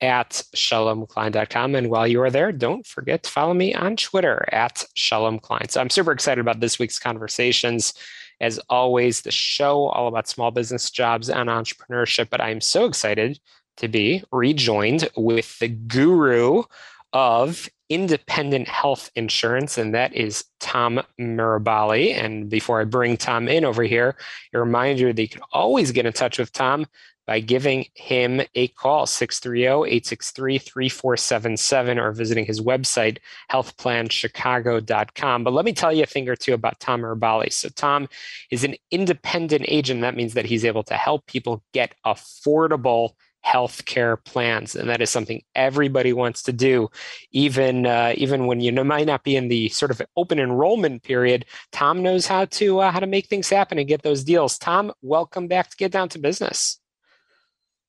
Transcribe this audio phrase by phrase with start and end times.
[0.00, 1.74] at shalomklein.com.
[1.74, 5.70] And while you are there, don't forget to follow me on Twitter at shalomklein.
[5.70, 7.94] So I'm super excited about this week's conversations.
[8.40, 12.28] As always, the show all about small business jobs and entrepreneurship.
[12.28, 13.40] But I'm so excited
[13.78, 16.62] to be rejoined with the guru
[17.12, 22.14] of independent health insurance, and that is Tom Mirabali.
[22.14, 24.16] And before I bring Tom in over here,
[24.52, 26.86] a reminder that you can always get in touch with Tom
[27.26, 33.18] by giving him a call 630-863-3477 or visiting his website
[33.50, 37.52] healthplanchicago.com but let me tell you a thing or two about tom Mirabali.
[37.52, 38.08] so tom
[38.50, 43.12] is an independent agent that means that he's able to help people get affordable
[43.46, 46.88] healthcare plans, and that is something everybody wants to do,
[47.30, 51.02] even uh, even when you know, might not be in the sort of open enrollment
[51.02, 51.44] period.
[51.70, 54.58] Tom knows how to uh, how to make things happen and get those deals.
[54.58, 56.80] Tom, welcome back to Get Down to Business.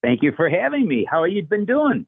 [0.01, 1.05] Thank you for having me.
[1.09, 2.07] How are you been doing?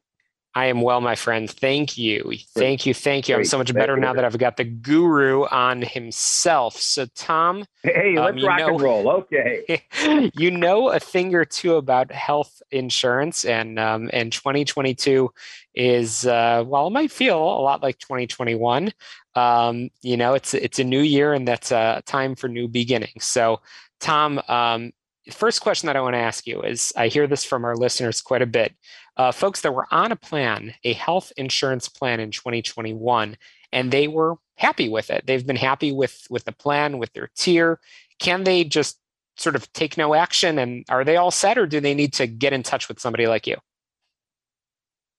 [0.52, 1.48] I am well, my friend.
[1.48, 2.32] Thank you.
[2.56, 2.92] Thank you.
[2.92, 3.36] Thank you.
[3.36, 6.76] I'm so much better now that I've got the guru on himself.
[6.76, 7.64] So, Tom.
[7.84, 9.08] Hey, let's um, rock know, and roll.
[9.10, 9.82] Okay.
[10.34, 15.30] you know a thing or two about health insurance, and um, and 2022
[15.76, 18.92] is uh, well, it might feel a lot like 2021.
[19.36, 23.24] Um, you know, it's it's a new year, and that's a time for new beginnings.
[23.24, 23.60] So,
[24.00, 24.90] Tom, um,
[25.34, 28.20] first question that I want to ask you is I hear this from our listeners
[28.20, 28.74] quite a bit.
[29.16, 33.36] Uh, folks that were on a plan, a health insurance plan in 2021,
[33.72, 35.26] and they were happy with it.
[35.26, 37.80] They've been happy with with the plan, with their tier.
[38.18, 38.98] Can they just
[39.36, 42.26] sort of take no action and are they all set or do they need to
[42.26, 43.56] get in touch with somebody like you?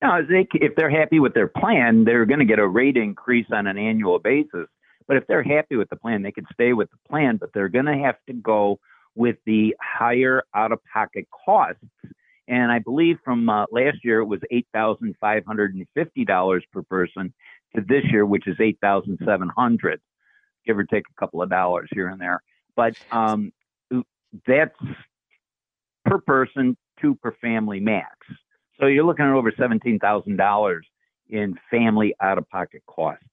[0.02, 3.46] No, they, if they're happy with their plan, they're going to get a rate increase
[3.52, 4.68] on an annual basis.
[5.08, 7.70] But if they're happy with the plan, they can stay with the plan, but they're
[7.70, 8.80] going to have to go
[9.16, 11.84] with the higher out of pocket costs.
[12.48, 14.42] And I believe from uh, last year it was
[14.76, 17.34] $8,550 per person
[17.76, 20.02] to this year, which is 8,700,
[20.66, 22.42] give or take a couple of dollars here and there.
[22.76, 23.52] But um,
[24.48, 24.76] that's
[26.06, 28.18] per person, two per family max.
[28.80, 30.80] So you're looking at over $17,000
[31.30, 33.24] in family out of pocket costs.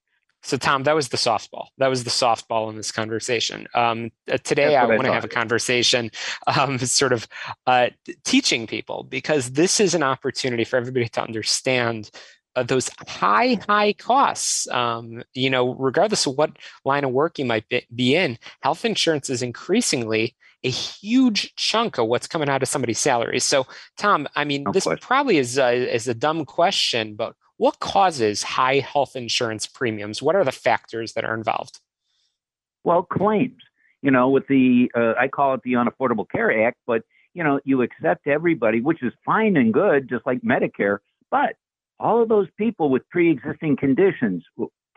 [0.43, 1.67] So, Tom, that was the softball.
[1.79, 3.67] That was the softball in this conversation.
[3.75, 6.11] Um, uh, today, I want to have a conversation,
[6.47, 7.27] um, sort of
[7.67, 7.89] uh,
[8.25, 12.11] teaching people, because this is an opportunity for everybody to understand
[12.57, 14.69] uh, those high, high costs.
[14.69, 19.29] Um, you know, regardless of what line of work you might be in, health insurance
[19.31, 23.39] is increasingly a huge chunk of what's coming out of somebody's salary.
[23.41, 23.67] So,
[23.97, 25.07] Tom, I mean, no this question.
[25.07, 30.23] probably is a, is a dumb question, but what causes high health insurance premiums?
[30.23, 31.81] What are the factors that are involved?
[32.85, 33.63] Well, claims.
[34.01, 37.03] You know, with the uh, I call it the Unaffordable Care Act, but
[37.35, 40.99] you know, you accept everybody, which is fine and good, just like Medicare.
[41.31, 41.57] But
[42.01, 44.45] all of those people with pre-existing conditions,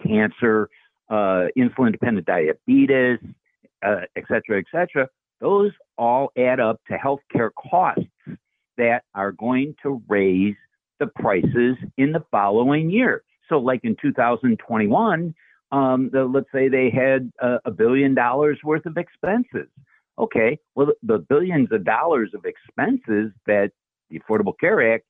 [0.04, 0.70] cancer,
[1.10, 3.20] uh, insulin-dependent diabetes,
[3.84, 8.06] uh, et cetera, et cetera, those all add up to healthcare costs
[8.78, 10.56] that are going to raise
[11.02, 13.24] the prices in the following year.
[13.50, 15.34] So, like in 2021,
[15.72, 19.68] um, the, let's say they had a, billion dollars worth of expenses.
[20.20, 23.72] Okay, well, the billions of dollars of expenses that
[24.10, 25.06] the Affordable Care Act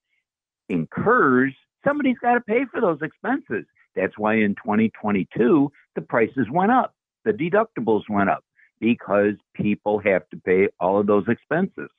[0.70, 1.54] incurs,
[1.86, 3.66] somebody's got to pay for those expenses.
[3.96, 6.96] That's why in 2022, the prices went up,
[7.26, 8.46] the deductibles went up
[8.80, 11.90] because people have to pay all of those expenses.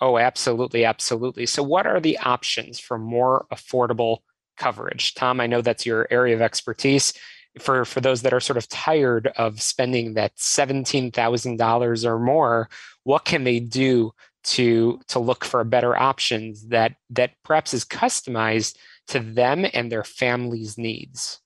[0.00, 1.46] Oh, absolutely, absolutely.
[1.46, 4.18] So, what are the options for more affordable
[4.56, 5.14] coverage?
[5.14, 7.14] Tom, I know that's your area of expertise.
[7.58, 12.18] For for those that are sort of tired of spending that seventeen thousand dollars or
[12.18, 12.68] more,
[13.04, 14.12] what can they do
[14.44, 18.76] to to look for better options that that perhaps is customized
[19.08, 21.40] to them and their family's needs?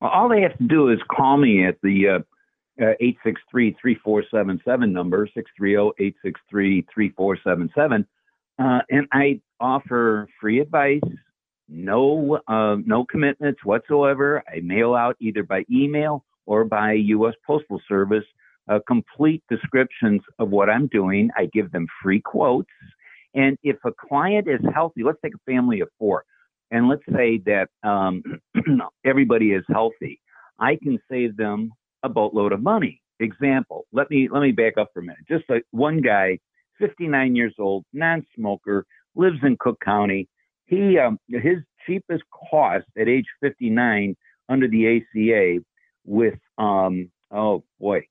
[0.00, 2.18] Well, all they have to do is call me at the uh,
[2.80, 5.28] 863-3477 number,
[5.60, 8.06] 630-863-3477.
[8.58, 11.00] Uh, and I offer free advice,
[11.68, 14.42] no uh, no commitments whatsoever.
[14.48, 17.34] I mail out either by email or by U.S.
[17.46, 18.24] Postal Service
[18.70, 21.30] uh, complete descriptions of what I'm doing.
[21.36, 22.70] I give them free quotes.
[23.34, 26.24] And if a client is healthy, let's take a family of four,
[26.70, 28.22] and let's say that um,
[29.04, 30.20] everybody is healthy,
[30.58, 33.00] I can save them a boatload of money.
[33.18, 35.24] Example, let me let me back up for a minute.
[35.28, 36.38] Just like one guy,
[36.78, 40.28] 59 years old, non-smoker, lives in Cook County.
[40.64, 44.16] He um, his cheapest cost at age 59
[44.48, 45.62] under the ACA
[46.04, 48.06] with um, oh boy,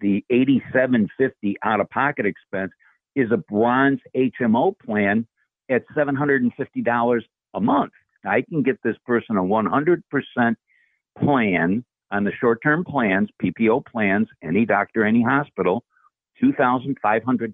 [0.00, 2.72] the 8750 out of pocket expense
[3.16, 5.26] is a bronze HMO plan
[5.70, 7.20] at $750
[7.54, 7.92] a month.
[8.24, 10.02] I can get this person a 100%
[11.18, 15.84] plan on the short term plans, PPO plans, any doctor, any hospital,
[16.42, 16.94] $2,500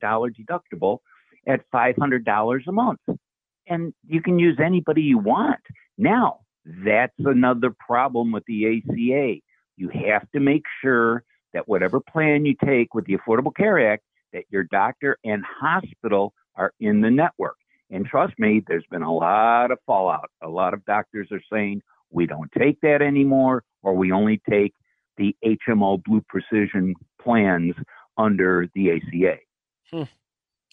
[0.01, 0.99] deductible
[1.47, 3.01] at $500 a month.
[3.67, 5.61] And you can use anybody you want.
[5.99, 9.41] Now, that's another problem with the ACA.
[9.77, 11.23] You have to make sure
[11.53, 16.33] that whatever plan you take with the Affordable Care Act, that your doctor and hospital
[16.55, 17.57] are in the network.
[17.91, 20.31] And trust me, there's been a lot of fallout.
[20.43, 24.75] A lot of doctors are saying, we don't take that anymore, or we only take
[25.17, 27.75] the HMO Blue Precision plans
[28.19, 29.37] under the ACA.
[29.93, 30.03] Hmm.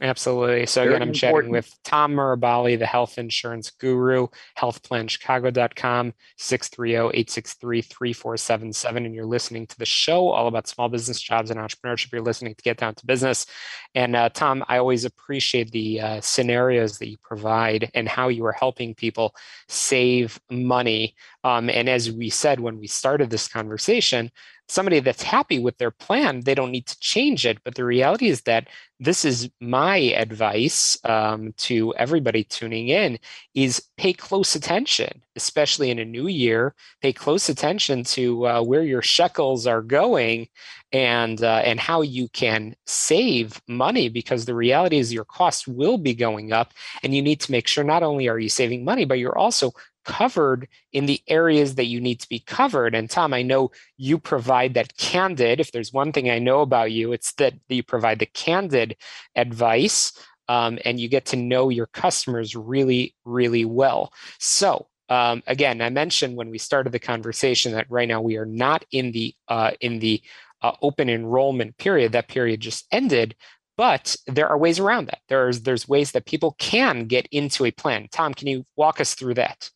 [0.01, 0.65] Absolutely.
[0.65, 1.35] So Very again, I'm important.
[1.35, 9.05] chatting with Tom Mirabali, the health insurance guru, healthplanchicago.com, 630-863-3477.
[9.05, 12.11] And you're listening to the show all about small business jobs and entrepreneurship.
[12.11, 13.45] You're listening to Get Down to Business.
[13.93, 18.45] And uh, Tom, I always appreciate the uh, scenarios that you provide and how you
[18.45, 19.35] are helping people
[19.67, 21.13] save money.
[21.43, 24.31] Um, and as we said when we started this conversation,
[24.67, 27.59] somebody that's happy with their plan, they don't need to change it.
[27.63, 28.67] But the reality is that
[28.99, 33.19] this is my advice um, to everybody tuning in
[33.53, 36.73] is pay close attention, especially in a new year.
[37.01, 40.47] Pay close attention to uh, where your shekels are going
[40.93, 45.97] and uh, and how you can save money because the reality is your costs will
[45.97, 46.71] be going up
[47.01, 49.73] and you need to make sure not only are you saving money but you're also
[50.03, 52.95] covered in the areas that you need to be covered.
[52.95, 56.91] And Tom, I know you provide that candid, if there's one thing I know about
[56.91, 58.95] you, it's that you provide the candid
[59.35, 60.13] advice
[60.49, 64.13] um, and you get to know your customers really, really well.
[64.39, 68.45] So, um, again, I mentioned when we started the conversation that right now we are
[68.45, 70.21] not in the uh, in the
[70.61, 72.13] uh, open enrollment period.
[72.13, 73.35] That period just ended,
[73.77, 75.19] but there are ways around that.
[75.27, 78.07] There's there's ways that people can get into a plan.
[78.11, 79.69] Tom, can you walk us through that?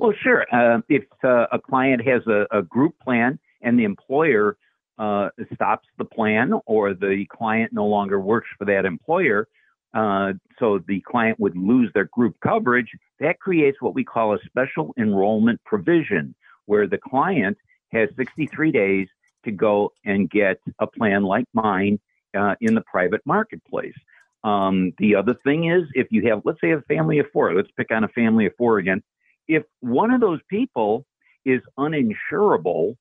[0.00, 0.46] Well, sure.
[0.50, 4.56] Uh, if uh, a client has a, a, group plan and the employer
[4.98, 9.46] uh, stops the plan or the client no longer works for that employer,
[9.92, 14.38] uh, so the client would lose their group coverage, that creates what we call a
[14.46, 17.58] special enrollment provision, where the client
[17.92, 19.06] has 63 days
[19.44, 22.00] to go and get a plan like mine
[22.34, 23.98] uh, in the private marketplace.
[24.44, 27.70] Um, the other thing is, if you have, let's say, a family of four, let's
[27.76, 29.02] pick on a family of four again
[29.50, 31.04] if one of those people
[31.44, 32.96] is uninsurable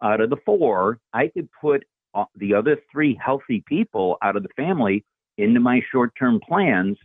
[0.00, 1.82] out of the four, I could put
[2.14, 5.04] uh, the other three healthy people out of the family
[5.38, 6.96] into my short term plans.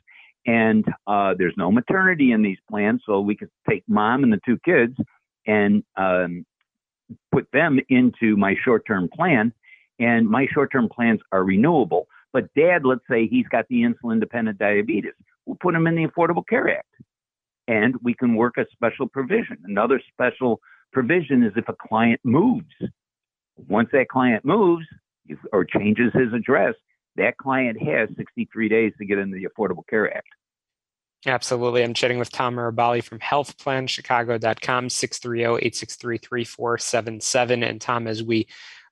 [0.45, 4.39] And uh, there's no maternity in these plans, so we could take mom and the
[4.45, 4.95] two kids
[5.45, 6.45] and um,
[7.31, 9.53] put them into my short term plan.
[9.99, 12.07] And my short term plans are renewable.
[12.31, 15.13] But dad, let's say he's got the insulin dependent diabetes,
[15.47, 16.85] we'll put him in the Affordable Care Act
[17.67, 19.57] and we can work a special provision.
[19.65, 22.71] Another special provision is if a client moves.
[23.67, 24.85] Once that client moves
[25.51, 26.75] or changes his address,
[27.15, 30.27] that client has 63 days to get into the Affordable Care Act.
[31.25, 31.83] Absolutely.
[31.83, 37.67] I'm chatting with Tom Mirabali from healthplanchicago.com, 630-863-3477.
[37.67, 38.47] And Tom, as we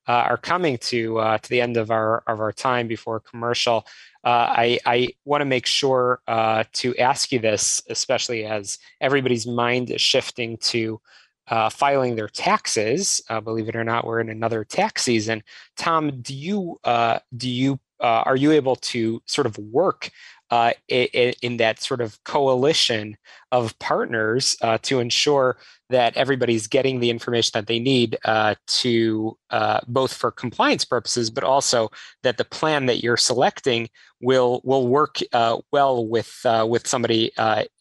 [0.07, 3.85] uh, are coming to uh, to the end of our of our time before commercial,
[4.25, 9.45] uh, I, I want to make sure uh, to ask you this, especially as everybody's
[9.45, 10.99] mind is shifting to
[11.47, 13.21] uh, filing their taxes.
[13.29, 15.43] Uh, believe it or not, we're in another tax season.
[15.77, 20.09] Tom, do you uh, do you uh, are you able to sort of work
[20.51, 23.17] uh, in, in, that sort of coalition
[23.51, 25.57] of partners uh, to ensure
[25.89, 31.31] that everybody's getting the information that they need uh, to uh, both for compliance purposes,
[31.31, 31.89] but also
[32.21, 33.87] that the plan that you're selecting
[34.21, 37.31] will will work uh, well with uh, with somebody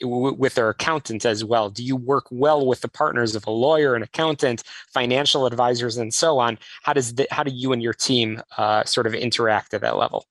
[0.01, 1.69] w- with their accountant as well.
[1.69, 6.13] Do you work well with the partners of a lawyer, an accountant, financial advisors, and
[6.15, 6.59] so on?
[6.83, 8.43] How does the, how do you and your team
[8.87, 10.27] sort of interact at that level?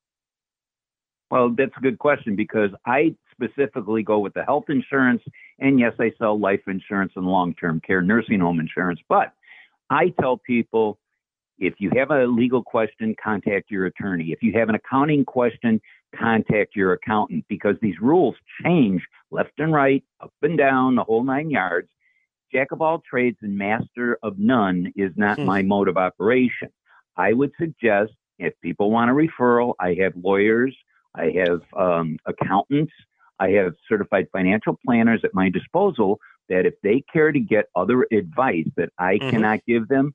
[1.34, 5.24] Well, that's a good question because I specifically go with the health insurance,
[5.58, 9.00] and yes, I sell life insurance and long term care nursing home insurance.
[9.10, 9.34] But
[9.90, 11.00] I tell people
[11.58, 14.32] if you have a legal question, contact your attorney.
[14.32, 15.82] If you have an accounting question,
[16.16, 21.24] contact your accountant because these rules change left and right, up and down, the whole
[21.24, 21.90] nine yards.
[22.52, 25.46] Jack of all trades and master of none is not hmm.
[25.46, 26.70] my mode of operation.
[27.18, 30.76] I would suggest if people want a referral, I have lawyers,
[31.16, 32.94] I have um, accountants,
[33.40, 38.06] I have certified financial planners at my disposal that if they care to get other
[38.12, 39.30] advice that I mm-hmm.
[39.30, 40.14] cannot give them,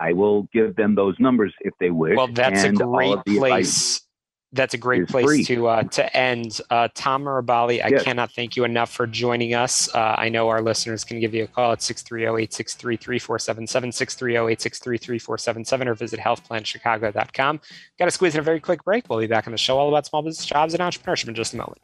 [0.00, 2.16] I will give them those numbers if they wish.
[2.16, 4.00] Well, that's a great place
[4.52, 5.44] that's a great place free.
[5.44, 6.62] to uh, to end.
[6.70, 8.02] Uh, Tom Mirabali, I yes.
[8.02, 9.94] cannot thank you enough for joining us.
[9.94, 16.18] Uh, I know our listeners can give you a call at 630-863-3477, 630-863-3477, or visit
[16.18, 17.60] healthplanchicago.com.
[17.98, 19.10] Got to squeeze in a very quick break.
[19.10, 21.52] We'll be back on the show all about small business jobs and entrepreneurship in just
[21.52, 21.82] a moment.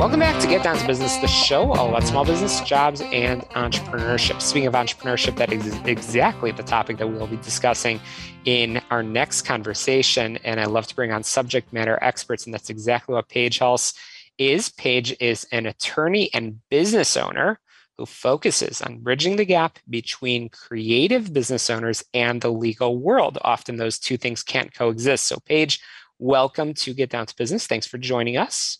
[0.00, 3.42] Welcome back to Get Down to Business, the show all about small business, jobs, and
[3.50, 4.40] entrepreneurship.
[4.40, 8.00] Speaking of entrepreneurship, that is exactly the topic that we'll be discussing
[8.46, 10.38] in our next conversation.
[10.38, 13.92] And I love to bring on subject matter experts, and that's exactly what Paige Hulse
[14.38, 14.70] is.
[14.70, 17.60] Paige is an attorney and business owner
[17.98, 23.36] who focuses on bridging the gap between creative business owners and the legal world.
[23.42, 25.26] Often those two things can't coexist.
[25.26, 25.78] So, Paige,
[26.18, 27.66] welcome to Get Down to Business.
[27.66, 28.78] Thanks for joining us.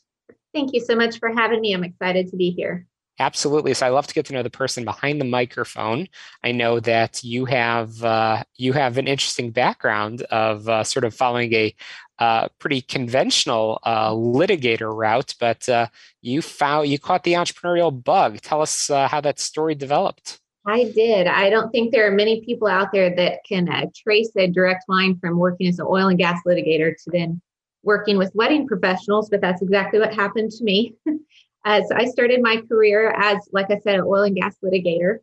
[0.53, 1.73] Thank you so much for having me.
[1.75, 2.87] I'm excited to be here.
[3.21, 3.75] Absolutely.
[3.75, 6.09] So I love to get to know the person behind the microphone.
[6.43, 11.15] I know that you have uh, you have an interesting background of uh, sort of
[11.15, 11.75] following a
[12.19, 15.89] uh, pretty conventional uh, litigator route, but uh,
[16.23, 18.41] you found you caught the entrepreneurial bug.
[18.41, 20.41] Tell us uh, how that story developed.
[20.67, 21.27] I did.
[21.27, 25.19] I don't think there are many people out there that can trace a direct line
[25.19, 27.43] from working as an oil and gas litigator to then
[27.83, 30.95] working with wedding professionals, but that's exactly what happened to me.
[31.65, 35.19] as I started my career as, like I said, an oil and gas litigator.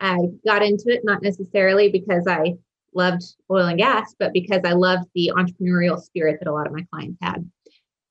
[0.00, 2.54] I got into it not necessarily because I
[2.94, 6.72] loved oil and gas, but because I loved the entrepreneurial spirit that a lot of
[6.72, 7.48] my clients had.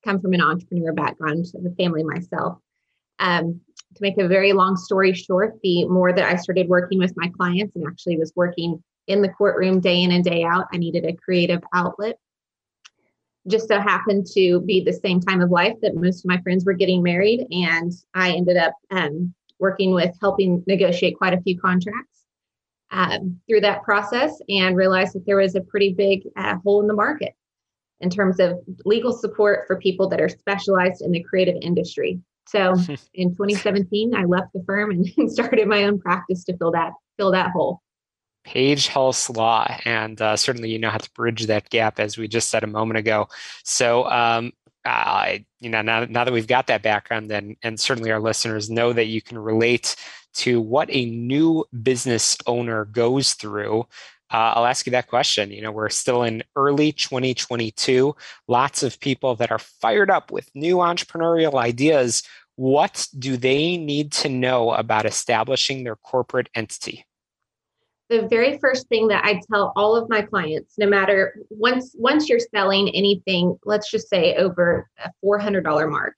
[0.03, 2.59] Come from an entrepreneur background of a family myself.
[3.17, 3.61] Um,
[3.95, 7.29] to make a very long story short, the more that I started working with my
[7.29, 11.05] clients and actually was working in the courtroom day in and day out, I needed
[11.05, 12.17] a creative outlet
[13.47, 16.65] just so happened to be the same time of life that most of my friends
[16.65, 17.45] were getting married.
[17.51, 22.25] And I ended up um, working with helping negotiate quite a few contracts
[22.91, 26.87] um, through that process and realized that there was a pretty big uh, hole in
[26.87, 27.33] the market
[28.01, 32.19] in terms of legal support for people that are specialized in the creative industry.
[32.47, 32.73] So
[33.13, 37.31] in 2017, I left the firm and started my own practice to fill that fill
[37.31, 37.81] that hole.
[38.45, 42.27] Paige Hulse Law, and uh, certainly you know how to bridge that gap, as we
[42.27, 43.27] just said a moment ago.
[43.63, 44.53] So, um,
[45.59, 48.93] you know, now, now that we've got that background, then, and certainly our listeners know
[48.93, 49.95] that you can relate
[50.35, 53.81] to what a new business owner goes through.
[54.31, 55.51] Uh, I'll ask you that question.
[55.51, 58.15] You know, we're still in early 2022.
[58.47, 62.21] Lots of people that are fired up with new entrepreneurial ideas.
[62.55, 67.05] What do they need to know about establishing their corporate entity?
[68.09, 72.29] The very first thing that I tell all of my clients, no matter once once
[72.29, 76.15] you're selling anything, let's just say over a four hundred dollar mark,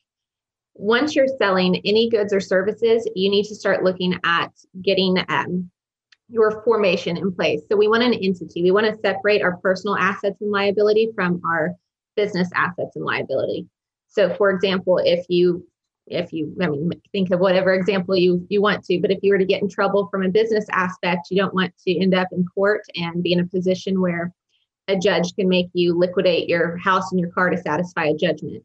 [0.74, 4.51] once you're selling any goods or services, you need to start looking at
[4.82, 5.70] getting um,
[6.29, 7.62] your formation in place.
[7.70, 8.63] So we want an entity.
[8.63, 11.74] We want to separate our personal assets and liability from our
[12.15, 13.65] business assets and liability.
[14.08, 15.65] So, for example, if you
[16.08, 19.32] if you i mean think of whatever example you you want to but if you
[19.32, 22.28] were to get in trouble from a business aspect you don't want to end up
[22.32, 24.34] in court and be in a position where
[24.88, 28.64] a judge can make you liquidate your house and your car to satisfy a judgment.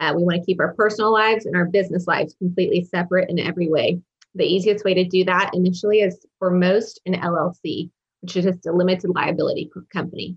[0.00, 3.38] Uh, we want to keep our personal lives and our business lives completely separate in
[3.38, 4.00] every way.
[4.34, 8.66] The easiest way to do that initially is for most an llc which is just
[8.66, 10.36] a limited liability company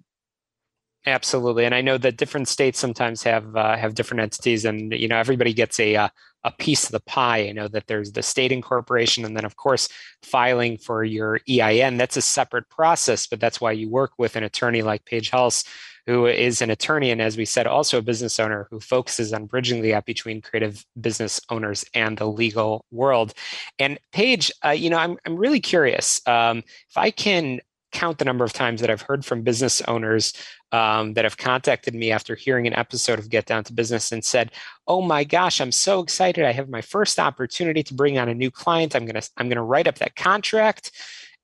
[1.07, 5.07] Absolutely, and I know that different states sometimes have uh, have different entities, and you
[5.07, 6.09] know everybody gets a uh,
[6.45, 7.47] a piece of the pie.
[7.49, 9.89] I know that there's the state incorporation, and then of course
[10.21, 11.97] filing for your EIN.
[11.97, 15.65] That's a separate process, but that's why you work with an attorney like Paige Hulse,
[16.07, 19.45] who is an attorney and, as we said, also a business owner who focuses on
[19.45, 23.33] bridging the gap between creative business owners and the legal world.
[23.79, 26.59] And Paige, uh, you know, I'm I'm really curious um,
[26.89, 30.33] if I can count the number of times that I've heard from business owners
[30.71, 34.23] um, that have contacted me after hearing an episode of Get Down to Business and
[34.23, 34.51] said,
[34.87, 36.45] "Oh my gosh, I'm so excited!
[36.45, 38.95] I have my first opportunity to bring on a new client.
[38.95, 40.91] I'm gonna I'm gonna write up that contract."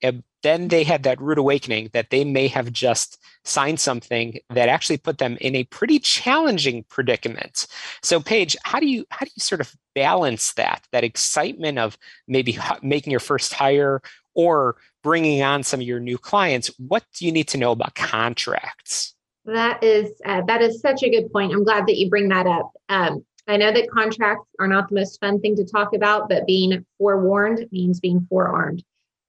[0.01, 4.69] And then they had that rude awakening that they may have just signed something that
[4.69, 7.67] actually put them in a pretty challenging predicament.
[8.01, 11.97] So, Paige, how do you how do you sort of balance that that excitement of
[12.27, 14.01] maybe making your first hire
[14.35, 16.71] or bringing on some of your new clients?
[16.77, 19.13] What do you need to know about contracts?
[19.45, 21.53] That is uh, that is such a good point.
[21.53, 22.71] I'm glad that you bring that up.
[22.89, 26.47] Um, I know that contracts are not the most fun thing to talk about, but
[26.47, 28.83] being forewarned means being forearmed.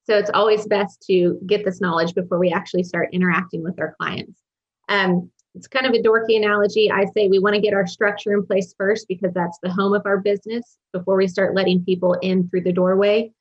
[0.05, 3.95] So it's always best to get this knowledge before we actually start interacting with our
[3.99, 4.39] clients.
[4.87, 6.91] Um, it's kind of a dorky analogy.
[6.91, 9.93] I say we want to get our structure in place first because that's the home
[9.93, 13.31] of our business before we start letting people in through the doorway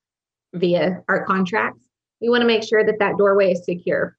[0.55, 1.87] via our contracts.
[2.21, 4.17] We want to make sure that that doorway is secure.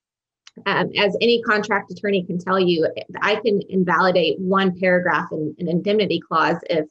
[0.66, 2.88] Um, as any contract attorney can tell you,
[3.22, 6.86] I can invalidate one paragraph in an indemnity clause if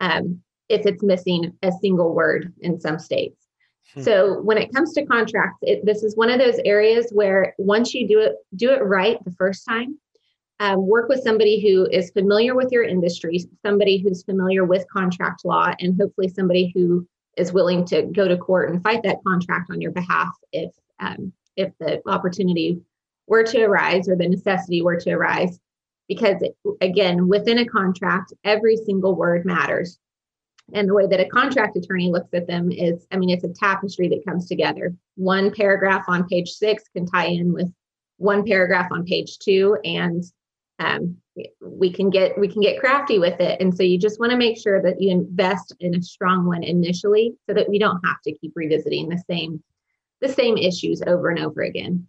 [0.00, 3.46] um, if it's missing a single word in some states.
[3.94, 4.02] Hmm.
[4.02, 7.92] So when it comes to contracts, it, this is one of those areas where once
[7.92, 9.98] you do it, do it right the first time.
[10.60, 15.44] Um, work with somebody who is familiar with your industry, somebody who's familiar with contract
[15.44, 17.06] law, and hopefully somebody who
[17.40, 20.70] is willing to go to court and fight that contract on your behalf if
[21.00, 22.80] um, if the opportunity
[23.26, 25.58] were to arise or the necessity were to arise.
[26.08, 26.42] Because
[26.80, 29.98] again, within a contract, every single word matters.
[30.72, 33.48] And the way that a contract attorney looks at them is, I mean, it's a
[33.48, 34.94] tapestry that comes together.
[35.16, 37.72] One paragraph on page six can tie in with
[38.18, 40.22] one paragraph on page two, and
[40.78, 41.16] um,
[41.60, 43.60] we can get we can get crafty with it.
[43.60, 46.62] And so you just want to make sure that you invest in a strong one
[46.62, 49.62] initially, so that we don't have to keep revisiting the same
[50.20, 52.06] the same issues over and over again.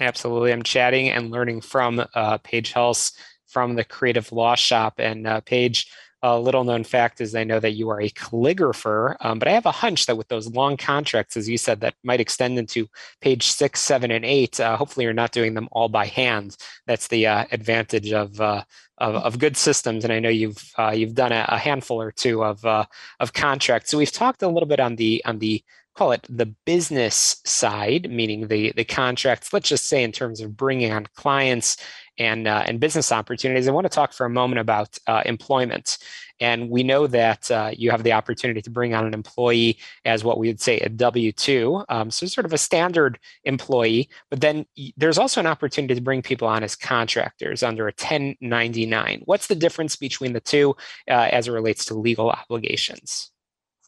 [0.00, 3.12] Absolutely, I'm chatting and learning from uh, Paige Hulse
[3.46, 5.90] from the Creative Law Shop, and uh, Paige
[6.22, 9.52] a little known fact is I know that you are a calligrapher, um, but I
[9.52, 12.88] have a hunch that with those long contracts, as you said, that might extend into
[13.20, 14.58] page six, seven, and eight.
[14.58, 16.56] Uh, hopefully, you're not doing them all by hand.
[16.86, 18.64] That's the uh, advantage of, uh,
[18.98, 22.10] of, of good systems, and I know you've uh, you've done a, a, handful or
[22.10, 22.84] two of uh,
[23.20, 23.90] of contracts.
[23.90, 25.62] So we've talked a little bit on the on the
[25.98, 29.52] call it the business side, meaning the the contracts.
[29.52, 31.76] Let's just say in terms of bringing on clients
[32.18, 33.66] and uh, and business opportunities.
[33.66, 35.98] I want to talk for a moment about uh, employment.
[36.40, 40.22] And we know that uh, you have the opportunity to bring on an employee as
[40.22, 44.08] what we would say a W 2, um, so sort of a standard employee.
[44.30, 44.64] But then
[44.96, 49.22] there's also an opportunity to bring people on as contractors under a 1099.
[49.24, 50.76] What's the difference between the two
[51.10, 53.32] uh, as it relates to legal obligations?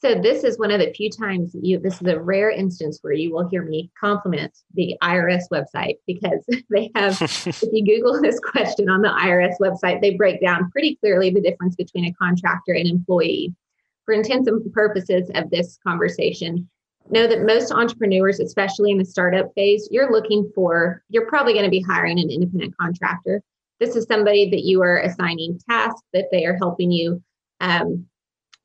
[0.01, 3.13] So this is one of the few times you this is a rare instance where
[3.13, 8.39] you will hear me compliment the IRS website because they have if you Google this
[8.41, 12.73] question on the IRS website, they break down pretty clearly the difference between a contractor
[12.73, 13.55] and employee.
[14.07, 16.69] For intents and purposes of this conversation,
[17.11, 21.65] know that most entrepreneurs, especially in the startup phase, you're looking for, you're probably going
[21.65, 23.43] to be hiring an independent contractor.
[23.79, 27.23] This is somebody that you are assigning tasks that they are helping you
[27.61, 28.07] um,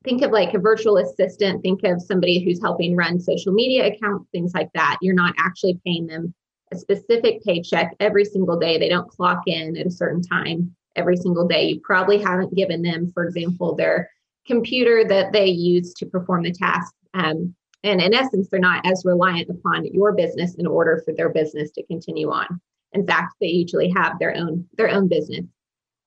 [0.06, 4.30] think of like a virtual assistant, think of somebody who's helping run social media accounts,
[4.32, 4.98] things like that.
[5.02, 6.34] You're not actually paying them
[6.72, 8.78] a specific paycheck every single day.
[8.78, 11.66] They don't clock in at a certain time every single day.
[11.68, 14.10] You probably haven't given them, for example, their
[14.48, 16.94] computer that they use to perform the task.
[17.14, 21.30] Um, and in essence, they're not as reliant upon your business in order for their
[21.30, 22.60] business to continue on.
[22.94, 25.46] In fact, they usually have their own their own business.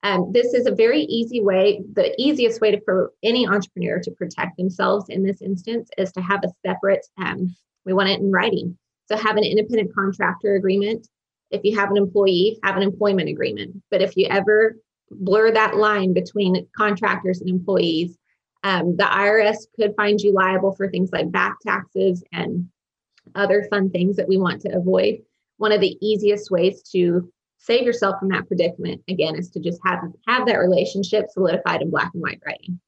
[0.03, 4.11] Um, this is a very easy way, the easiest way to, for any entrepreneur to
[4.13, 8.31] protect themselves in this instance is to have a separate, um, we want it in
[8.31, 8.79] writing.
[9.07, 11.09] So have an independent contractor agreement.
[11.51, 13.83] If you have an employee, have an employment agreement.
[13.91, 14.77] But if you ever
[15.11, 18.17] blur that line between contractors and employees,
[18.63, 22.69] um, the IRS could find you liable for things like back taxes and
[23.35, 25.23] other fun things that we want to avoid.
[25.57, 29.81] One of the easiest ways to save yourself from that predicament again is to just
[29.85, 32.81] have have that relationship solidified in black and white writing.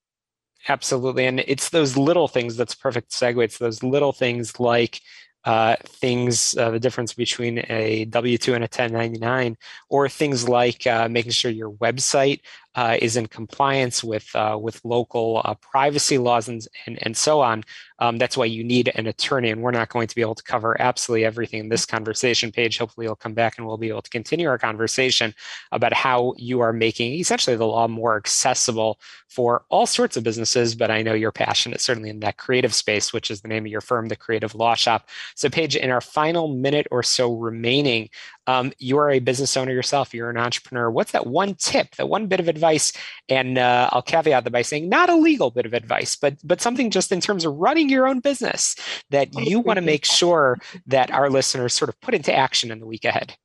[0.68, 1.26] Absolutely.
[1.26, 3.42] And it's those little things that's perfect segue.
[3.42, 5.00] It's those little things like
[5.44, 9.56] uh, things, uh, the difference between a W 2 and a 1099,
[9.88, 12.40] or things like uh, making sure your website
[12.74, 17.40] uh, is in compliance with, uh, with local uh, privacy laws and, and, and so
[17.40, 17.64] on.
[18.00, 20.42] Um, that's why you need an attorney, and we're not going to be able to
[20.42, 22.78] cover absolutely everything in this conversation Paige.
[22.78, 25.34] Hopefully, you'll come back and we'll be able to continue our conversation
[25.70, 30.74] about how you are making essentially the law more accessible for all sorts of businesses.
[30.74, 33.66] But I know your passion is certainly in that creative space, which is the name
[33.66, 35.08] of your firm, the Creative Law Shop.
[35.34, 38.08] So, Paige, in our final minute or so remaining,
[38.46, 40.12] Um, you are a business owner yourself.
[40.12, 40.90] You're an entrepreneur.
[40.90, 42.92] What's that one tip, that one bit of advice?
[43.28, 46.60] And uh, I'll caveat that by saying not a legal bit of advice, but but
[46.60, 48.74] something just in terms of running your own business
[49.10, 52.80] that you want to make sure that our listeners sort of put into action in
[52.80, 53.36] the week ahead.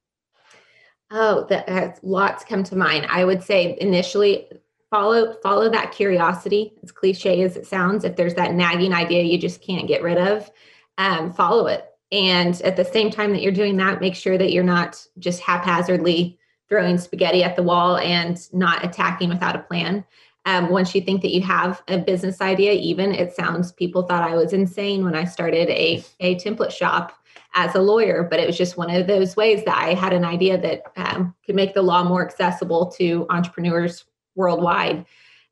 [1.12, 3.06] Oh, that has lots come to mind.
[3.10, 4.48] I would say initially
[4.90, 9.38] follow follow that curiosity as cliche as it sounds if there's that nagging idea you
[9.38, 10.50] just can't get rid of
[10.98, 14.52] um, follow it and at the same time that you're doing that make sure that
[14.52, 16.38] you're not just haphazardly
[16.70, 20.04] throwing spaghetti at the wall and not attacking without a plan
[20.46, 24.24] um, once you think that you have a business idea even it sounds people thought
[24.24, 27.14] i was insane when i started a, a template shop
[27.54, 30.26] as a lawyer but it was just one of those ways that i had an
[30.26, 35.06] idea that um, could make the law more accessible to entrepreneurs worldwide.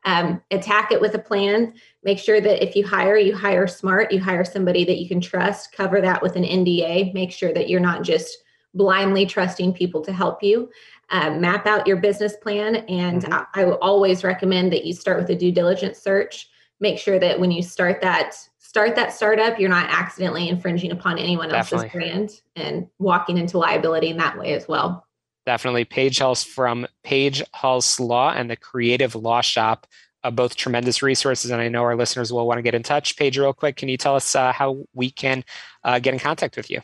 [0.06, 1.74] Um, attack it with a plan.
[2.04, 5.22] Make sure that if you hire, you hire smart, you hire somebody that you can
[5.22, 5.72] trust.
[5.72, 7.14] Cover that with an NDA.
[7.14, 8.38] Make sure that you're not just
[8.74, 10.70] blindly trusting people to help you.
[11.10, 12.78] Uh, map out your business plan.
[12.88, 13.34] And mm-hmm.
[13.34, 16.50] I, I will always recommend that you start with a due diligence search.
[16.80, 21.20] Make sure that when you start that start that startup, you're not accidentally infringing upon
[21.20, 21.86] anyone Definitely.
[21.86, 25.06] else's brand and walking into liability in that way as well.
[25.46, 25.86] Definitely.
[25.86, 29.86] Paige Hulse from Paige Hulse Law and the Creative Law Shop,
[30.24, 31.52] uh, both tremendous resources.
[31.52, 33.18] And I know our listeners will want to get in touch.
[33.18, 35.44] Paige, real quick, can you tell us uh, how we can
[35.84, 36.82] uh, get in contact with you?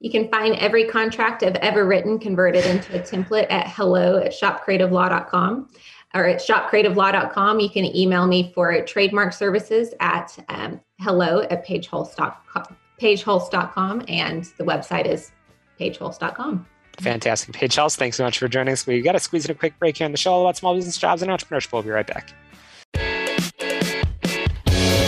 [0.00, 4.32] You can find every contract I've ever written converted into a template at hello at
[4.32, 5.68] shopcreativelaw.com
[6.14, 7.60] or at shopcreativelaw.com.
[7.60, 14.64] You can email me for trademark services at um, hello at paigehulse.com, paigehulse.com and the
[14.64, 15.32] website is
[15.78, 16.66] paigehulse.com.
[17.00, 17.56] Fantastic.
[17.56, 18.86] Hey, Charles, thanks so much for joining us.
[18.86, 20.98] We got to squeeze in a quick break here on the show about small business
[20.98, 21.72] jobs and entrepreneurship.
[21.72, 22.32] We'll be right back.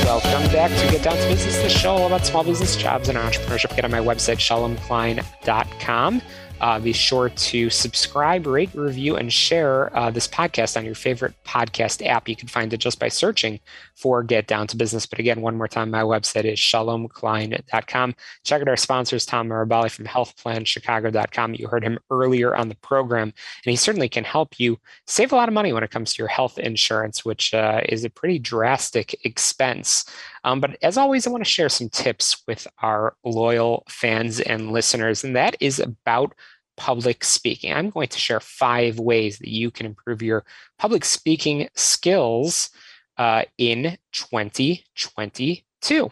[0.04, 3.74] Welcome back to Get Down to Business, the show about small business jobs and entrepreneurship.
[3.76, 6.22] Get on my website, shalomklein.com.
[6.62, 11.34] Uh, be sure to subscribe, rate, review, and share uh, this podcast on your favorite
[11.44, 12.28] podcast app.
[12.28, 13.58] You can find it just by searching
[13.96, 15.04] for Get Down to Business.
[15.04, 18.14] But again, one more time, my website is shalomklein.com.
[18.44, 21.54] Check out our sponsors, Tom Mirabali from healthplanchicago.com.
[21.54, 23.32] You heard him earlier on the program,
[23.64, 26.18] and he certainly can help you save a lot of money when it comes to
[26.22, 30.04] your health insurance, which uh, is a pretty drastic expense.
[30.44, 34.72] Um, but as always, I want to share some tips with our loyal fans and
[34.72, 36.34] listeners, and that is about
[36.76, 37.72] public speaking.
[37.72, 40.44] I'm going to share five ways that you can improve your
[40.78, 42.70] public speaking skills
[43.18, 46.10] uh, in 2020 too.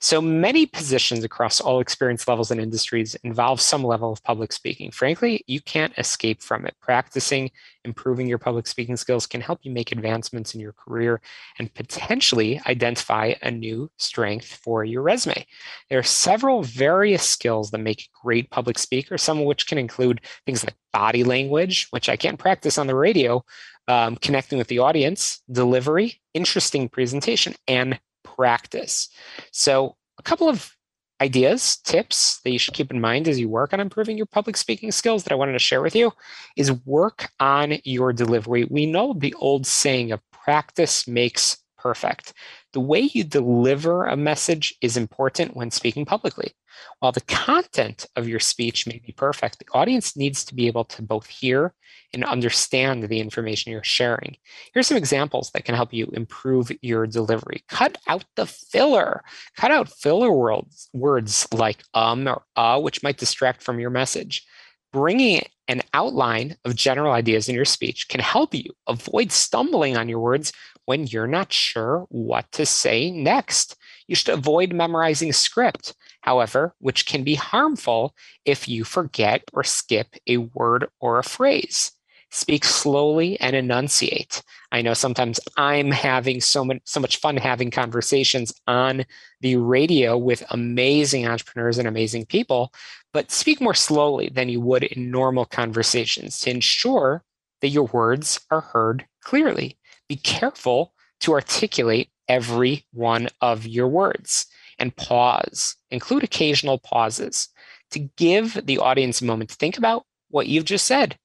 [0.00, 4.90] So many positions across all experience levels and industries involve some level of public speaking.
[4.90, 6.74] Frankly, you can't escape from it.
[6.80, 7.50] Practicing,
[7.84, 11.20] improving your public speaking skills can help you make advancements in your career
[11.58, 15.46] and potentially identify a new strength for your resume.
[15.88, 19.78] There are several various skills that make a great public speaker, some of which can
[19.78, 23.44] include things like body language, which I can't practice on the radio,
[23.86, 27.98] um, connecting with the audience, delivery, interesting presentation, and
[28.40, 29.10] practice.
[29.52, 30.74] So, a couple of
[31.20, 34.56] ideas, tips that you should keep in mind as you work on improving your public
[34.56, 36.10] speaking skills that I wanted to share with you
[36.56, 38.64] is work on your delivery.
[38.64, 42.32] We know the old saying of practice makes perfect.
[42.72, 46.52] The way you deliver a message is important when speaking publicly.
[47.00, 50.84] While the content of your speech may be perfect, the audience needs to be able
[50.84, 51.74] to both hear
[52.12, 54.36] and understand the information you're sharing.
[54.72, 57.64] Here's some examples that can help you improve your delivery.
[57.68, 59.22] Cut out the filler.
[59.56, 64.46] Cut out filler words, words like um or uh, which might distract from your message.
[64.92, 70.08] Bringing an outline of general ideas in your speech can help you avoid stumbling on
[70.08, 70.52] your words
[70.86, 73.76] when you're not sure what to say next.
[74.08, 80.14] You should avoid memorizing script however, which can be harmful if you forget or skip
[80.26, 81.92] a word or a phrase.
[82.32, 84.42] Speak slowly and enunciate.
[84.70, 89.04] I know sometimes I'm having so much, so much fun having conversations on
[89.40, 92.72] the radio with amazing entrepreneurs and amazing people,
[93.12, 97.24] but speak more slowly than you would in normal conversations to ensure
[97.60, 99.76] that your words are heard clearly.
[100.08, 104.46] Be careful to articulate every one of your words
[104.78, 105.76] and pause.
[105.90, 107.48] Include occasional pauses
[107.90, 111.18] to give the audience a moment to think about what you've just said.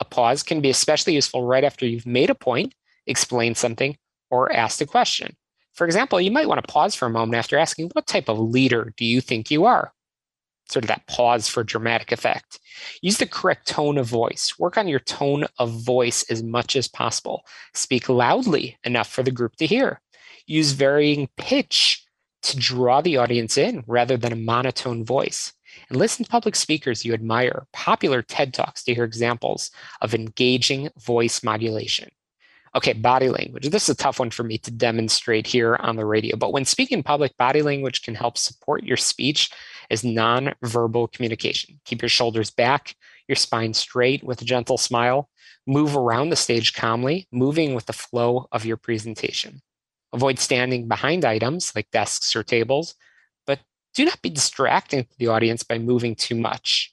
[0.00, 2.74] A pause can be especially useful right after you've made a point,
[3.06, 3.96] explained something,
[4.30, 5.36] or asked a question.
[5.74, 8.38] For example, you might want to pause for a moment after asking, What type of
[8.38, 9.92] leader do you think you are?
[10.68, 12.60] Sort of that pause for dramatic effect.
[13.02, 14.54] Use the correct tone of voice.
[14.58, 17.44] Work on your tone of voice as much as possible.
[17.74, 20.00] Speak loudly enough for the group to hear.
[20.46, 22.04] Use varying pitch
[22.42, 25.52] to draw the audience in rather than a monotone voice.
[25.88, 30.90] And listen to public speakers you admire, popular TED Talks to hear examples of engaging
[30.98, 32.10] voice modulation.
[32.76, 33.68] Okay, body language.
[33.68, 36.64] This is a tough one for me to demonstrate here on the radio, but when
[36.64, 39.50] speaking in public, body language can help support your speech
[39.90, 41.80] as nonverbal communication.
[41.84, 42.94] Keep your shoulders back,
[43.26, 45.28] your spine straight with a gentle smile.
[45.66, 49.60] Move around the stage calmly, moving with the flow of your presentation.
[50.12, 52.94] Avoid standing behind items like desks or tables,
[53.94, 56.92] do not be distracting to the audience by moving too much.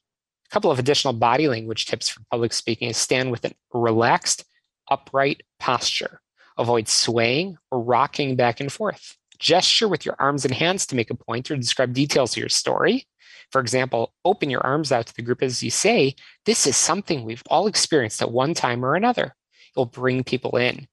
[0.49, 4.45] A couple of additional body language tips for public speaking is stand with a relaxed
[4.89, 6.21] upright posture.
[6.57, 9.15] Avoid swaying or rocking back and forth.
[9.37, 12.49] Gesture with your arms and hands to make a point or describe details of your
[12.49, 13.05] story.
[13.51, 17.23] For example, open your arms out to the group as you say, This is something
[17.23, 19.35] we've all experienced at one time or another.
[19.75, 20.87] It will bring people in.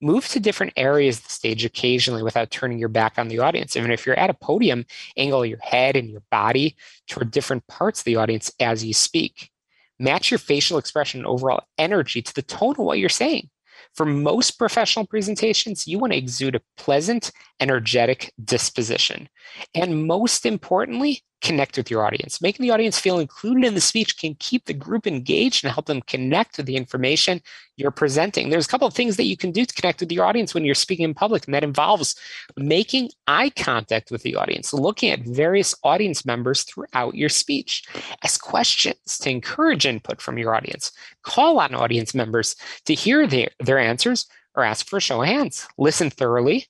[0.00, 3.76] Move to different areas of the stage occasionally without turning your back on the audience.
[3.76, 4.84] Even if you're at a podium,
[5.16, 6.76] angle your head and your body
[7.08, 9.50] toward different parts of the audience as you speak
[9.98, 13.48] match your facial expression and overall energy to the tone of what you're saying.
[13.94, 19.28] For most professional presentations, you want to exude a pleasant, energetic disposition.
[19.74, 22.40] And most importantly, connect with your audience.
[22.40, 25.86] Making the audience feel included in the speech can keep the group engaged and help
[25.86, 27.40] them connect with the information
[27.76, 28.48] you're presenting.
[28.48, 30.64] There's a couple of things that you can do to connect with your audience when
[30.64, 32.16] you're speaking in public, and that involves
[32.56, 37.84] making eye contact with the audience, looking at various audience members throughout your speech.
[38.24, 40.90] Ask questions to encourage input from your audience.
[41.22, 45.28] Call on audience members to hear their, their answers or ask for a show of
[45.28, 45.68] hands.
[45.76, 46.66] Listen thoroughly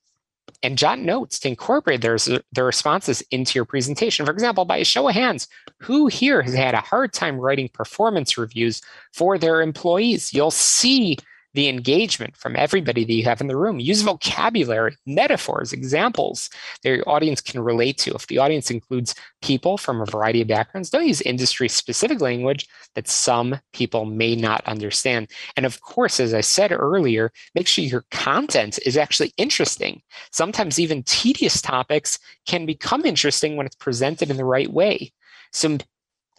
[0.62, 2.16] and jot notes to incorporate their,
[2.52, 4.26] their responses into your presentation.
[4.26, 7.68] For example, by a show of hands, who here has had a hard time writing
[7.68, 8.80] performance reviews
[9.12, 10.32] for their employees?
[10.32, 11.18] You'll see
[11.56, 13.80] the engagement from everybody that you have in the room.
[13.80, 16.50] Use vocabulary, metaphors, examples
[16.82, 18.14] that your audience can relate to.
[18.14, 22.68] If the audience includes people from a variety of backgrounds, don't use industry specific language
[22.94, 25.30] that some people may not understand.
[25.56, 30.02] And of course, as I said earlier, make sure your content is actually interesting.
[30.30, 35.10] Sometimes even tedious topics can become interesting when it's presented in the right way.
[35.52, 35.78] So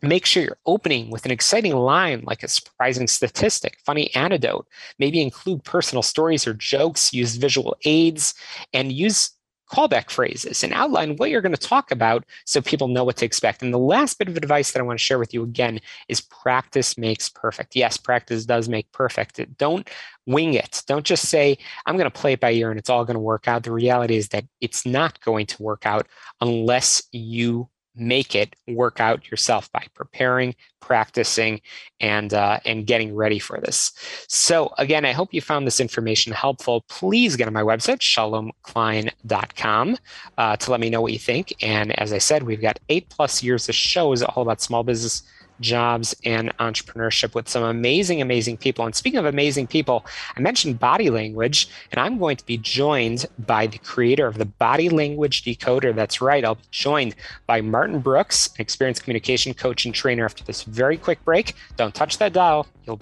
[0.02, 4.68] Make sure you're opening with an exciting line like a surprising statistic, funny anecdote.
[5.00, 8.36] Maybe include personal stories or jokes, use visual aids,
[8.74, 9.32] and use
[9.72, 13.26] callback phrases and outline what you're going to talk about so people know what to
[13.26, 13.62] expect.
[13.62, 16.22] And the last bit of advice that I want to share with you again is
[16.22, 17.76] practice makes perfect.
[17.76, 19.40] Yes, practice does make perfect.
[19.58, 19.90] Don't
[20.26, 20.84] wing it.
[20.88, 23.20] Don't just say, I'm going to play it by ear and it's all going to
[23.20, 23.64] work out.
[23.64, 26.08] The reality is that it's not going to work out
[26.40, 31.62] unless you make it work out yourself by preparing, practicing,
[32.00, 33.92] and uh, and getting ready for this.
[34.28, 36.86] So again, I hope you found this information helpful.
[36.90, 39.98] Please get on my website shalomklein.com
[40.38, 41.54] uh, to let me know what you think.
[41.62, 45.24] And as I said, we've got eight plus years of shows all about small business
[45.60, 48.86] jobs, and entrepreneurship with some amazing, amazing people.
[48.86, 53.26] And speaking of amazing people, I mentioned body language, and I'm going to be joined
[53.40, 55.96] by the creator of the Body Language Decoder.
[55.96, 57.16] That's right, I'll be joined
[57.46, 61.56] by Martin Brooks, an experienced communication coach and trainer after this very quick break.
[61.76, 62.68] Don't touch that dial.
[62.86, 63.00] You'll,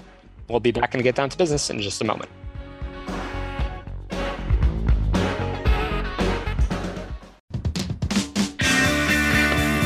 [0.48, 2.30] we'll be back and get down to business in just a moment.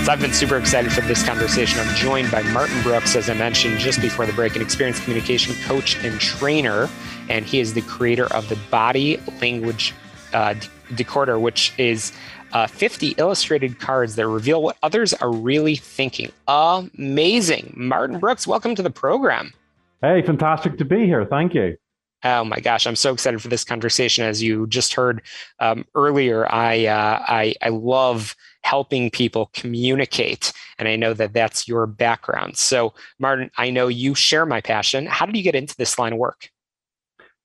[0.09, 1.79] I've been super excited for this conversation.
[1.79, 5.53] I'm joined by Martin Brooks, as I mentioned just before the break, an experienced communication
[5.65, 6.89] coach and trainer.
[7.29, 9.93] And he is the creator of the Body Language
[10.33, 10.55] uh,
[10.93, 12.11] Decoder, which is
[12.53, 16.31] uh, 50 illustrated cards that reveal what others are really thinking.
[16.47, 17.73] Amazing.
[17.77, 19.53] Martin Brooks, welcome to the program.
[20.01, 21.23] Hey, fantastic to be here.
[21.23, 21.77] Thank you.
[22.23, 24.25] Oh my gosh, I'm so excited for this conversation.
[24.25, 25.21] As you just heard
[25.60, 31.67] um, earlier, I, uh, I I love helping people communicate, and I know that that's
[31.67, 32.58] your background.
[32.58, 35.05] So, Martin, I know you share my passion.
[35.05, 36.49] How did you get into this line of work?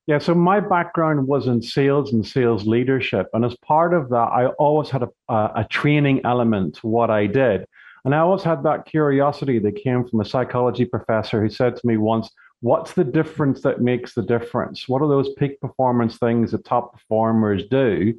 [0.07, 4.17] Yeah, so my background was in sales and sales leadership, and as part of that,
[4.33, 7.67] I always had a, a training element to what I did.
[8.05, 11.87] And I always had that curiosity that came from a psychology professor who said to
[11.87, 12.31] me once,
[12.64, 14.88] what's the difference that makes the difference?
[14.88, 18.14] What are those peak performance things that top performers do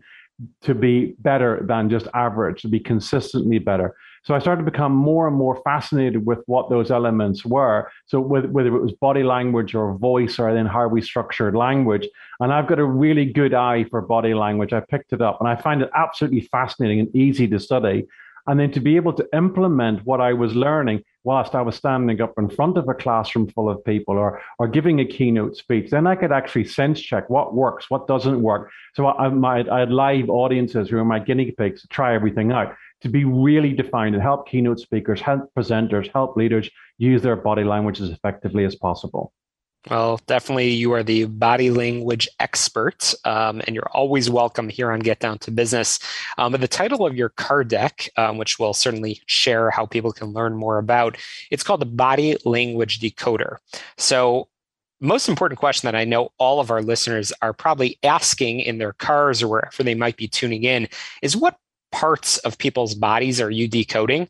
[0.62, 3.96] to be better than just average, to be consistently better?
[4.24, 7.90] So I started to become more and more fascinated with what those elements were.
[8.06, 12.08] So whether it was body language or voice or then how we structured language.
[12.40, 14.74] And I've got a really good eye for body language.
[14.74, 18.06] I picked it up and I find it absolutely fascinating and easy to study.
[18.46, 22.22] And then to be able to implement what I was learning whilst I was standing
[22.22, 25.90] up in front of a classroom full of people or, or giving a keynote speech,
[25.90, 28.72] then I could actually sense check what works, what doesn't work.
[28.94, 32.52] So I, I, I had live audiences who were my guinea pigs to try everything
[32.52, 32.76] out.
[33.02, 37.64] to be really defined and help keynote speakers, help presenters, help leaders use their body
[37.64, 39.34] language as effectively as possible.
[39.90, 45.00] Well, definitely, you are the body language expert, um, and you're always welcome here on
[45.00, 46.00] Get Down to Business.
[46.40, 50.12] Um, but the title of your card deck, um, which we'll certainly share how people
[50.12, 51.18] can learn more about,
[51.52, 53.58] it's called the Body Language Decoder.
[53.98, 54.48] So,
[55.02, 58.94] most important question that I know all of our listeners are probably asking in their
[58.94, 60.88] cars or wherever they might be tuning in
[61.22, 61.58] is what
[61.92, 64.30] parts of people's bodies are you decoding?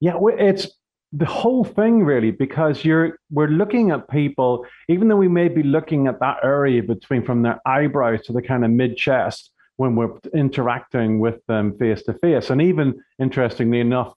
[0.00, 0.66] Yeah, it's
[1.12, 5.62] the whole thing really because you're we're looking at people even though we may be
[5.62, 9.94] looking at that area between from their eyebrows to the kind of mid chest when
[9.94, 12.48] we're interacting with them face to face.
[12.48, 14.14] And even interestingly enough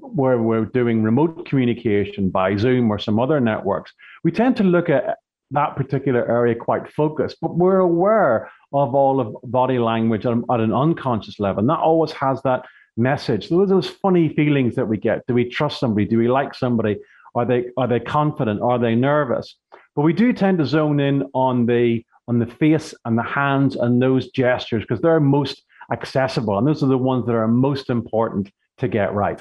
[0.00, 3.92] where we're doing remote communication by zoom or some other networks
[4.24, 5.18] we tend to look at
[5.52, 7.38] that particular area quite focused.
[7.40, 11.60] But we're aware of all of body language at, an unconscious level.
[11.60, 12.64] And that always has that
[12.96, 13.48] message.
[13.48, 15.26] Those those funny feelings that we get.
[15.26, 16.06] Do we trust somebody?
[16.06, 16.98] Do we like somebody?
[17.34, 18.60] Are they are they confident?
[18.62, 19.56] Are they nervous?
[19.94, 23.76] But we do tend to zone in on the on the face and the hands
[23.76, 27.88] and those gestures because they're most accessible and those are the ones that are most
[27.90, 29.40] important to get right.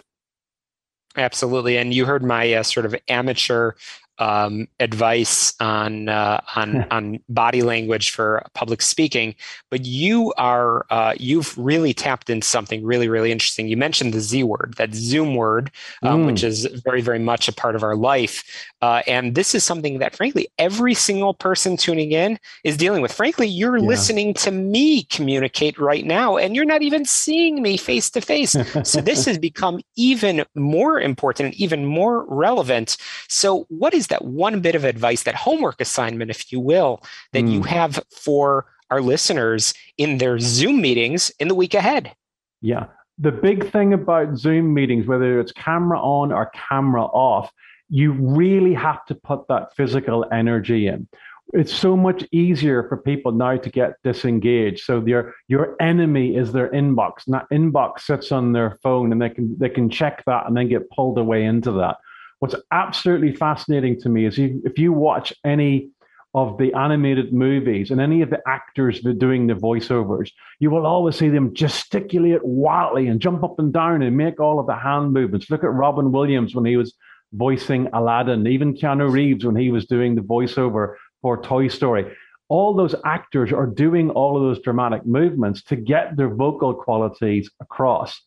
[1.18, 3.72] Absolutely, and you heard my uh, sort of amateur
[4.20, 9.36] um, advice on uh, on on body language for public speaking,
[9.70, 13.68] but you are uh, you've really tapped into something really really interesting.
[13.68, 15.72] You mentioned the Z word, that Zoom word,
[16.04, 16.26] um, mm.
[16.28, 18.44] which is very very much a part of our life,
[18.82, 23.12] uh, and this is something that frankly every single person tuning in is dealing with.
[23.12, 23.88] Frankly, you're yeah.
[23.88, 28.56] listening to me communicate right now, and you're not even seeing me face to face.
[28.84, 32.98] So this has become even more important and even more relevant.
[33.28, 37.02] So what is is that one bit of advice, that homework assignment, if you will,
[37.34, 37.52] that mm.
[37.52, 42.14] you have for our listeners in their Zoom meetings in the week ahead?
[42.62, 42.86] Yeah.
[43.18, 47.52] The big thing about Zoom meetings, whether it's camera on or camera off,
[47.90, 51.08] you really have to put that physical energy in.
[51.54, 54.84] It's so much easier for people now to get disengaged.
[54.84, 57.26] So your your enemy is their inbox.
[57.26, 60.58] And that inbox sits on their phone and they can they can check that and
[60.58, 61.98] then get pulled away into that.
[62.40, 65.92] What's absolutely fascinating to me is if, you watch any
[66.34, 70.86] of the animated movies and any of the actors that doing the voiceovers, you will
[70.86, 74.76] always see them gesticulate wildly and jump up and down and make all of the
[74.76, 75.50] hand movements.
[75.50, 76.94] Look at Robin Williams when he was
[77.32, 82.14] voicing Aladdin, even Keanu Reeves when he was doing the voiceover for Toy Story.
[82.50, 87.50] All those actors are doing all of those dramatic movements to get their vocal qualities
[87.62, 88.22] across.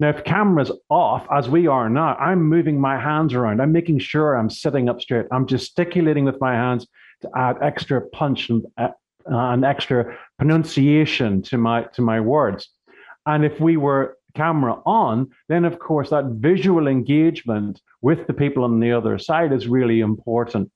[0.00, 3.60] Now, if camera's off, as we are now, I'm moving my hands around.
[3.60, 5.26] I'm making sure I'm sitting up straight.
[5.30, 6.86] I'm gesticulating with my hands
[7.20, 8.88] to add extra punch and, uh,
[9.26, 12.70] and extra pronunciation to my to my words.
[13.26, 18.64] And if we were camera on, then of course that visual engagement with the people
[18.64, 20.70] on the other side is really important.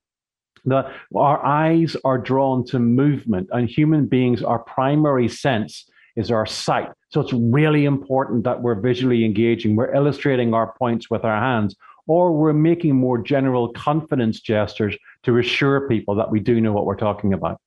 [0.66, 6.46] The, our eyes are drawn to movement, and human beings, our primary sense is our
[6.46, 6.88] sight.
[7.10, 9.76] So it's really important that we're visually engaging.
[9.76, 11.74] We're illustrating our points with our hands,
[12.06, 16.86] or we're making more general confidence gestures to assure people that we do know what
[16.86, 17.58] we're talking about.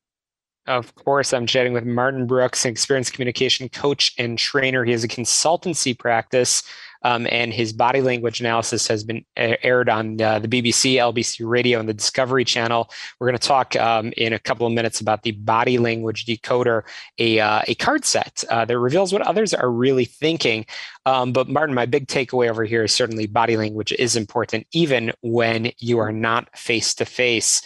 [0.68, 4.84] Of course, I'm chatting with Martin Brooks, an experienced communication coach and trainer.
[4.84, 6.62] He has a consultancy practice
[7.08, 11.80] um, and his body language analysis has been aired on uh, the BBC, LBC Radio,
[11.80, 12.90] and the Discovery Channel.
[13.18, 16.84] We're going to talk um, in a couple of minutes about the body language decoder,
[17.18, 20.66] a, uh, a card set uh, that reveals what others are really thinking.
[21.08, 25.14] Um, but Martin, my big takeaway over here is certainly body language is important, even
[25.22, 27.62] when you are not face to face.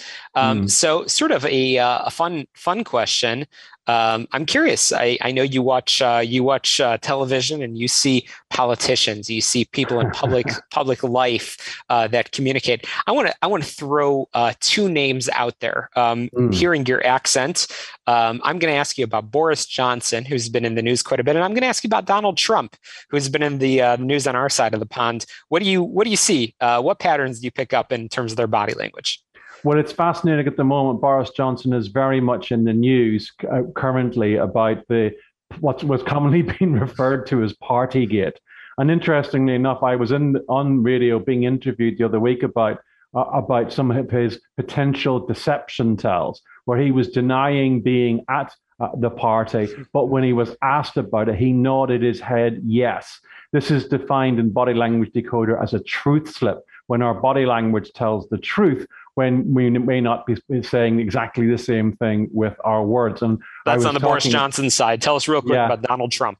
[0.67, 3.47] So, sort of a, uh, a fun fun question.
[3.87, 4.93] Um, I'm curious.
[4.93, 9.41] I, I, know you watch uh, you watch uh, television and you see politicians, you
[9.41, 12.85] see people in public public life uh, that communicate.
[13.07, 15.89] I want to I want to throw uh, two names out there.
[15.95, 16.53] Um, mm.
[16.53, 17.67] Hearing your accent,
[18.07, 21.19] um, I'm going to ask you about Boris Johnson, who's been in the news quite
[21.19, 22.75] a bit, and I'm going to ask you about Donald Trump,
[23.09, 25.25] who's been in the uh, news on our side of the pond.
[25.49, 26.55] What do you what do you see?
[26.59, 29.21] Uh, what patterns do you pick up in terms of their body language?
[29.63, 31.01] Well, it's fascinating at the moment.
[31.01, 35.11] Boris Johnson is very much in the news uh, currently about the
[35.59, 38.37] what was commonly being referred to as Partygate.
[38.77, 42.79] And interestingly enough, I was in on radio being interviewed the other week about
[43.13, 48.89] uh, about some of his potential deception tells, where he was denying being at uh,
[48.97, 53.19] the party, but when he was asked about it, he nodded his head yes.
[53.51, 57.91] This is defined in body language decoder as a truth slip when our body language
[57.93, 62.83] tells the truth when we may not be saying exactly the same thing with our
[62.83, 63.21] words.
[63.21, 65.01] And that's on the talking, Boris Johnson side.
[65.01, 65.65] Tell us real quick yeah.
[65.65, 66.39] about Donald Trump.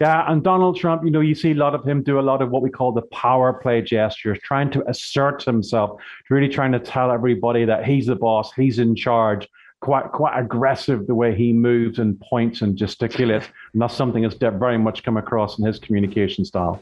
[0.00, 2.42] Yeah, and Donald Trump, you know, you see a lot of him do a lot
[2.42, 6.80] of what we call the power play gestures, trying to assert himself, really trying to
[6.80, 9.48] tell everybody that he's the boss, he's in charge.
[9.80, 14.34] Quite quite aggressive the way he moves and points and gesticulates, and that's something that's
[14.34, 16.80] very much come across in his communication style.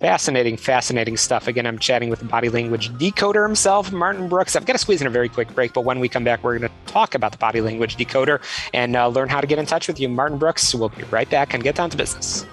[0.00, 1.46] Fascinating, fascinating stuff.
[1.46, 4.56] Again, I'm chatting with the body language decoder himself, Martin Brooks.
[4.56, 6.58] I've got to squeeze in a very quick break, but when we come back, we're
[6.58, 8.40] going to talk about the body language decoder
[8.72, 10.08] and uh, learn how to get in touch with you.
[10.08, 12.46] Martin Brooks, we'll be right back and get down to business.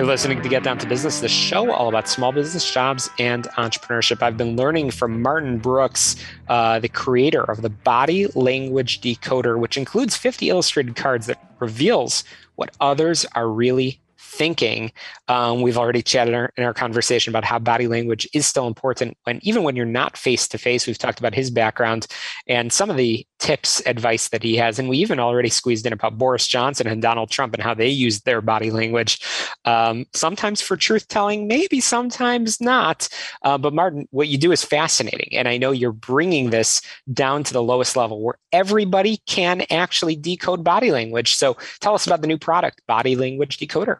[0.00, 3.44] You're listening to Get Down to Business, the show all about small business, jobs, and
[3.58, 4.22] entrepreneurship.
[4.22, 6.16] I've been learning from Martin Brooks,
[6.48, 12.24] uh, the creator of the Body Language Decoder, which includes 50 illustrated cards that reveals
[12.54, 13.99] what others are really
[14.40, 14.90] thinking.
[15.28, 18.66] Um, we've already chatted in our, in our, conversation about how body language is still
[18.66, 20.86] important when even when you're not face to face.
[20.86, 22.06] We've talked about his background
[22.46, 25.92] and some of the tips, advice that he has, and we even already squeezed in
[25.92, 29.20] about Boris Johnson and Donald Trump and how they use their body language.
[29.66, 33.10] Um, sometimes for truth telling, maybe sometimes not.
[33.42, 36.80] Uh, but Martin, what you do is fascinating, and I know you're bringing this
[37.12, 41.34] down to the lowest level where everybody can actually decode body language.
[41.34, 43.98] So tell us about the new product, Body Language Decoder.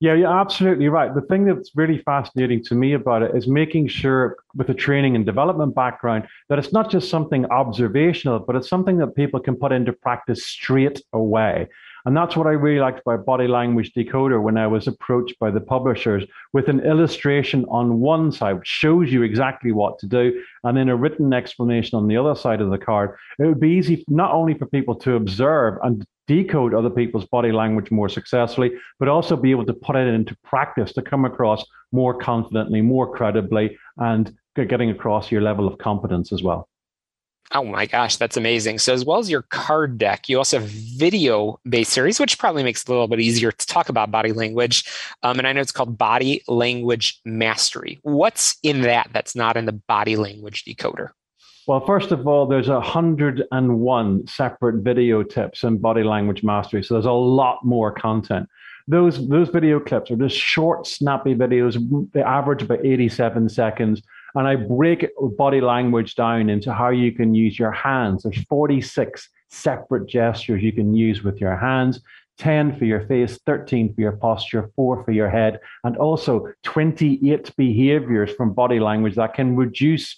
[0.00, 1.14] Yeah, you're absolutely right.
[1.14, 5.16] The thing that's really fascinating to me about it is making sure, with a training
[5.16, 9.56] and development background, that it's not just something observational, but it's something that people can
[9.56, 11.68] put into practice straight away.
[12.06, 15.50] And that's what I really liked about Body Language Decoder when I was approached by
[15.50, 20.42] the publishers with an illustration on one side, which shows you exactly what to do,
[20.64, 23.16] and then a written explanation on the other side of the card.
[23.38, 27.52] It would be easy not only for people to observe and decode other people's body
[27.52, 31.64] language more successfully, but also be able to put it into practice to come across
[31.92, 36.68] more confidently, more credibly, and getting across your level of competence as well.
[37.52, 38.78] Oh my gosh, that's amazing.
[38.78, 42.62] So, as well as your card deck, you also have video based series, which probably
[42.62, 44.84] makes it a little bit easier to talk about body language.
[45.22, 48.00] Um, and I know it's called Body Language Mastery.
[48.02, 51.10] What's in that that's not in the body language decoder?
[51.66, 56.82] Well, first of all, there's 101 separate video tips in body language mastery.
[56.82, 58.48] So there's a lot more content.
[58.86, 62.12] Those, those video clips are just short, snappy videos.
[62.12, 64.02] They average about 87 seconds.
[64.34, 68.24] And I break body language down into how you can use your hands.
[68.24, 72.00] There's 46 separate gestures you can use with your hands.
[72.38, 77.54] 10 for your face, 13 for your posture, 4 for your head, and also 28
[77.56, 80.16] behaviors from body language that can reduce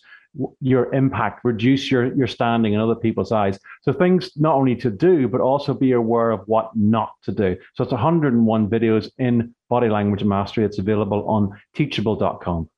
[0.60, 3.58] your impact, reduce your, your standing in other people's eyes.
[3.82, 7.56] So things not only to do, but also be aware of what not to do.
[7.74, 10.64] So it's 101 videos in body language mastery.
[10.64, 12.68] It's available on teachable.com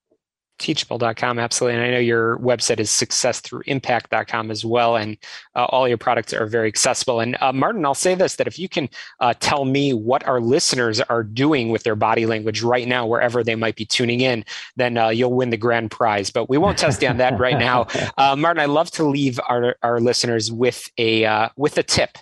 [0.58, 1.76] teachable.com absolutely.
[1.76, 5.16] And i know your website is successthroughimpact.com as well and
[5.54, 7.20] uh, all your products are very accessible.
[7.20, 8.88] And uh, martin i'll say this that if you can
[9.20, 13.42] uh, tell me what our listeners are doing with their body language right now wherever
[13.42, 14.44] they might be tuning in
[14.76, 16.30] then uh, you'll win the grand prize.
[16.30, 17.86] But we won't test you on that right now.
[18.16, 22.18] Uh, martin i love to leave our, our listeners with a uh, with a tip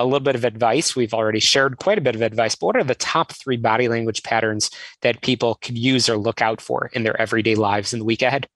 [0.00, 0.96] a little bit of advice.
[0.96, 3.88] We've already shared quite a bit of advice, but what are the top three body
[3.88, 4.70] language patterns
[5.02, 8.22] that people could use or look out for in their everyday lives in the week
[8.22, 8.48] ahead?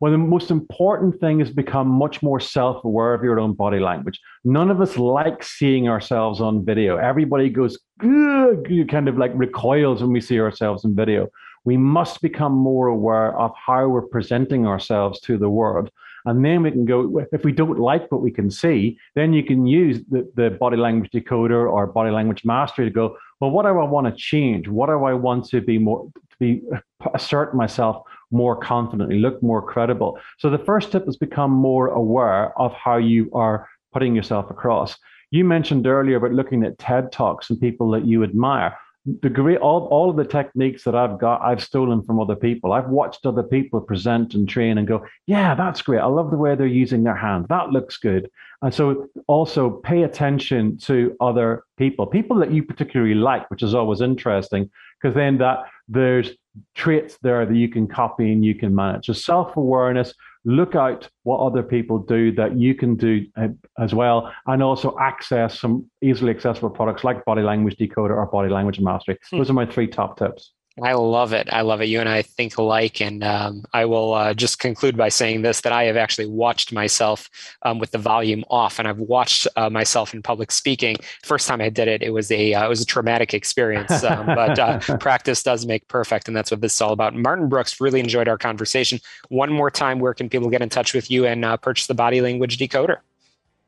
[0.00, 3.78] Well, the most important thing is become much more self aware of your own body
[3.78, 4.20] language.
[4.44, 6.96] None of us like seeing ourselves on video.
[6.96, 11.28] Everybody goes, kind of like recoils when we see ourselves in video.
[11.64, 15.90] We must become more aware of how we're presenting ourselves to the world.
[16.24, 19.44] And then we can go, if we don't like what we can see, then you
[19.44, 23.64] can use the, the body language decoder or body language mastery to go, well, what
[23.64, 24.68] do I want to change?
[24.68, 26.62] What do I want to be more, to be,
[27.14, 30.18] assert myself more confidently, look more credible?
[30.38, 34.96] So the first tip is become more aware of how you are putting yourself across.
[35.30, 38.78] You mentioned earlier about looking at TED Talks and people that you admire
[39.20, 42.72] the great all, all of the techniques that I've got, I've stolen from other people.
[42.72, 46.00] I've watched other people present and train and go, yeah, that's great.
[46.00, 47.46] I love the way they're using their hand.
[47.48, 48.30] That looks good.
[48.62, 53.74] And so also pay attention to other people, people that you particularly like, which is
[53.74, 56.30] always interesting, because then that there's
[56.74, 59.06] traits there that you can copy and you can manage.
[59.06, 60.14] So self-awareness,
[60.44, 64.96] look out what other people do that you can do uh, as well, and also
[65.00, 69.18] access some easily accessible products like Body Language Decoder or Body Language Mastery.
[69.30, 69.38] Hmm.
[69.38, 70.53] Those are my three top tips.
[70.82, 71.48] I love it.
[71.52, 71.84] I love it.
[71.86, 73.00] You and I think alike.
[73.00, 76.72] And um, I will uh, just conclude by saying this that I have actually watched
[76.72, 77.30] myself
[77.62, 80.96] um, with the volume off, and I've watched uh, myself in public speaking.
[81.22, 84.02] First time I did it, it was a uh, it was a traumatic experience.
[84.02, 87.14] Um, but uh, practice does make perfect, and that's what this is all about.
[87.14, 88.98] Martin Brooks really enjoyed our conversation.
[89.28, 91.94] One more time, where can people get in touch with you and uh, purchase the
[91.94, 92.98] Body Language Decoder?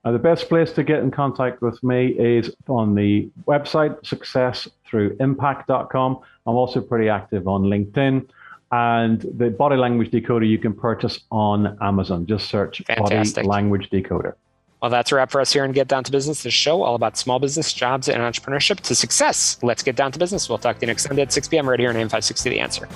[0.05, 4.05] Uh, the best place to get in contact with me is on the website
[4.87, 6.19] successthroughImpact.com.
[6.47, 8.29] I'm also pretty active on LinkedIn.
[8.73, 12.27] And the body language decoder you can purchase on Amazon.
[12.27, 13.45] Just search Fantastic.
[13.45, 14.35] body language decoder.
[14.83, 16.95] Well, that's a wrap for us here and Get Down to Business, the show all
[16.95, 19.59] about small business, jobs, and entrepreneurship to success.
[19.63, 20.49] Let's get down to business.
[20.49, 21.69] We'll talk to you next Sunday at 6 p.m.
[21.69, 22.89] right here on AM 560 The Answer.